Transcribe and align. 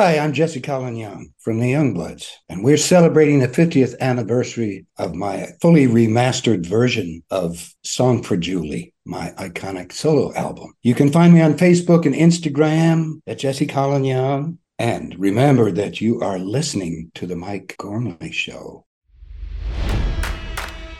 Hi, 0.00 0.16
I'm 0.16 0.32
Jesse 0.32 0.60
Colin 0.60 0.94
Young 0.94 1.30
from 1.40 1.58
the 1.58 1.72
Youngbloods, 1.72 2.30
and 2.48 2.62
we're 2.62 2.76
celebrating 2.76 3.40
the 3.40 3.48
50th 3.48 3.98
anniversary 3.98 4.86
of 4.96 5.16
my 5.16 5.48
fully 5.60 5.88
remastered 5.88 6.64
version 6.64 7.24
of 7.32 7.74
Song 7.82 8.22
for 8.22 8.36
Juli, 8.36 8.94
my 9.04 9.34
iconic 9.38 9.90
solo 9.90 10.32
album. 10.34 10.74
You 10.84 10.94
can 10.94 11.10
find 11.10 11.34
me 11.34 11.40
on 11.40 11.58
Facebook 11.58 12.06
and 12.06 12.14
Instagram 12.14 13.22
at 13.26 13.40
Jesse 13.40 13.66
Colin 13.66 14.04
Young. 14.04 14.58
And 14.78 15.18
remember 15.18 15.72
that 15.72 16.00
you 16.00 16.20
are 16.20 16.38
listening 16.38 17.10
to 17.16 17.26
The 17.26 17.34
Mike 17.34 17.74
Gormley 17.76 18.30
Show. 18.30 18.84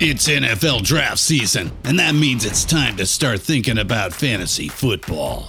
It's 0.00 0.26
NFL 0.26 0.82
draft 0.82 1.20
season, 1.20 1.70
and 1.84 2.00
that 2.00 2.16
means 2.16 2.44
it's 2.44 2.64
time 2.64 2.96
to 2.96 3.06
start 3.06 3.42
thinking 3.42 3.78
about 3.78 4.12
fantasy 4.12 4.66
football. 4.66 5.48